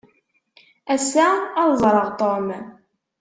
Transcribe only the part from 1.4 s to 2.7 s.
ad ẓreɣ Tom.